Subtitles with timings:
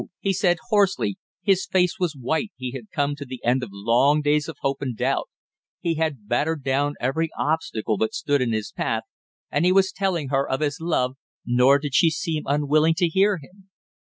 [0.19, 4.19] he said hoarsely; his face was white, he had come to the end of long
[4.19, 5.29] days of hope and doubt;
[5.79, 9.03] he had battered down every obstacle that stood in his path
[9.51, 13.37] and he was telling her of his love, nor did she seem unwilling to hear
[13.37, 13.69] him.